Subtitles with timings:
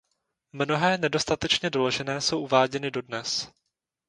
[0.53, 3.47] Mnohé nedostatečně doložené jsou uváděny dodnes.